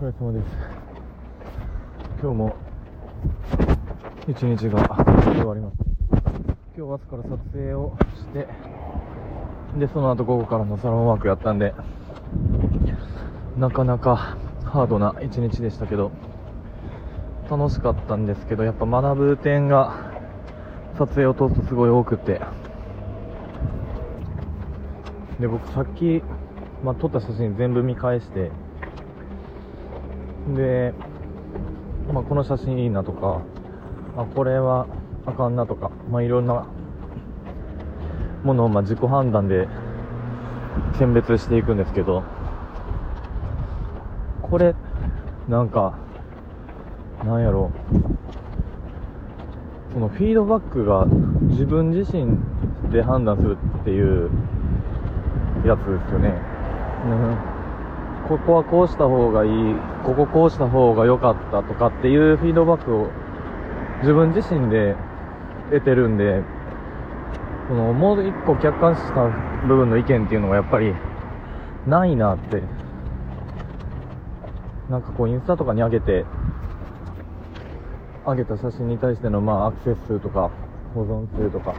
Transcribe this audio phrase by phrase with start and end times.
[0.00, 0.44] 疲れ様です。
[2.22, 2.56] 今日も
[4.28, 4.86] 一日が
[5.24, 5.84] 終わりました
[6.76, 8.46] 今日朝から撮影をして
[9.76, 11.74] でその後午後からのサロンワークやったんで
[13.58, 16.12] なかなかハードな一日でしたけど
[17.50, 20.12] 楽しかったんですけどやっぱ学ぶ点が
[20.96, 22.40] 撮影を通すとすごい多くて
[25.40, 26.22] で僕さっき、
[26.84, 28.52] まあ、撮った写真全部見返して
[30.54, 30.94] で、
[32.12, 33.42] まあ、この写真いいなとか
[34.16, 34.86] あこれは
[35.26, 36.66] あかんなとか、まあ、いろんな
[38.44, 39.68] ものをまあ自己判断で
[40.98, 42.22] 選別していくんですけど
[44.42, 44.74] これ
[45.48, 45.98] なんか
[47.24, 47.70] なんやろ
[49.92, 51.06] そのフィードバックが
[51.50, 52.38] 自分自身
[52.90, 54.30] で判断するっていう
[55.66, 56.34] やつですよね、
[57.06, 59.50] うん、ここはこうした方がいい
[60.08, 63.10] こここうした方が良かったとかっていうフィードバックを
[64.00, 64.96] 自分自身で
[65.70, 66.42] 得てるんで
[67.68, 69.28] そのもう一個客観視した
[69.66, 70.94] 部分の意見っていうのがやっぱり
[71.86, 72.62] ないなって
[74.88, 76.24] なんかこうインスタとかに上げて
[78.24, 80.50] 上げた写真に対してのまあアクセス数とか
[80.94, 81.74] 保存数とか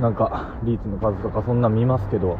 [0.00, 2.38] なんかリーチの数とかそんな見ますけど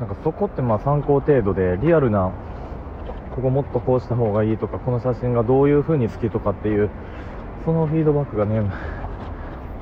[0.00, 2.32] なんかそこってまあ参考程度でリアルな
[3.36, 6.90] ここもっとこうした方がいいとかこの写真がどういう風に好きとかっていう
[7.64, 8.62] そのフィードバックがね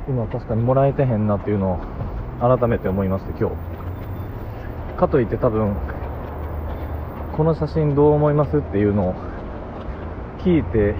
[0.09, 3.57] 今確かにもらえてへんなっていうのを改めて思いまして今日。
[4.99, 5.77] かといって多分
[7.37, 9.15] この写真どう思いますっていうのを
[10.41, 10.97] 聞いて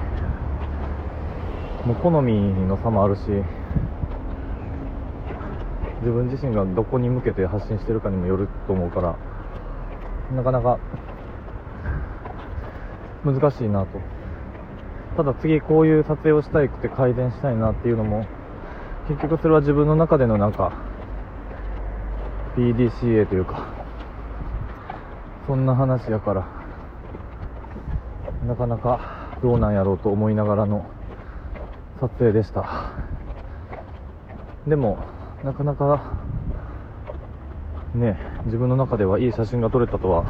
[1.85, 3.23] もう好みの差もあるし
[6.01, 9.17] 自分自身がどこに向けて発信してるかにもよると思うから
[10.35, 10.79] なかなか
[13.25, 13.99] 難しいなと。
[15.17, 18.25] ただ次こういう撮影をしたいくて改善したいなっていうのも
[19.09, 20.73] 結局それは自分の中でのなんか
[22.57, 23.67] PDCA というか
[25.49, 26.47] そんな話やから
[28.47, 29.01] なかなか
[29.43, 30.87] どうなんやろうと思いながらの
[32.01, 32.93] 撮影でした。
[34.69, 34.99] でも
[35.45, 36.03] なかなか
[37.95, 40.25] ね自分の中ではいい写真が撮れたとは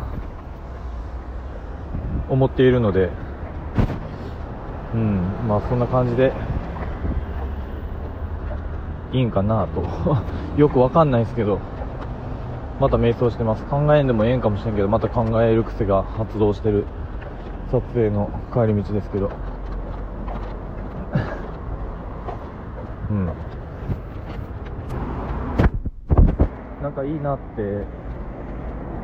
[2.28, 3.10] 思っているので
[4.94, 6.32] うんまあそんな感じで
[9.12, 9.82] いいんかなと。
[10.60, 11.58] よくわかんないですけど
[12.78, 13.64] また迷走してます。
[13.64, 16.84] 考えんでもええんかもしれんけどまた考える癖が発動してる
[17.70, 19.30] 撮影の帰り道ですけど。
[23.10, 23.30] うん
[26.82, 27.86] なんかいいなって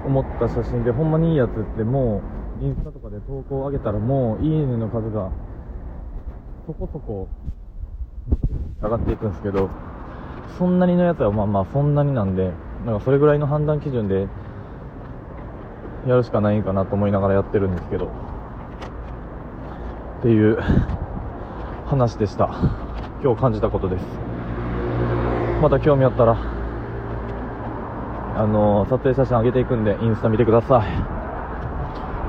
[0.05, 2.21] 思った写真でほんまにいいやつっても
[2.61, 5.31] うインスタとかで投稿を上げたらもういいねの数が
[6.67, 7.29] そこそこ
[8.83, 9.71] 上がっていくんですけど
[10.59, 12.53] そんなにのやつはまあまあそんなになんで
[12.85, 14.29] なんかそれぐらいの判断基準で
[16.07, 18.07] やるしかないんかなと思いながらやってるんですけど
[20.19, 20.59] っていう
[21.87, 22.47] 話でした。
[23.23, 24.05] 今日感じたことです。
[25.63, 26.54] また興味あったら
[28.37, 30.91] あの撮影写真上げていくんでインスタ見てください。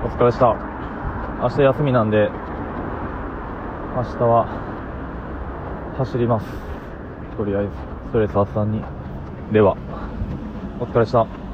[0.05, 0.55] お疲れした。
[1.41, 2.29] 明日休みなんで
[3.95, 4.45] 明日は
[5.97, 6.45] 走ります。
[7.37, 7.71] とりあえず
[8.07, 8.83] ストレス発散に。
[9.51, 9.75] では
[10.79, 11.44] お疲れした。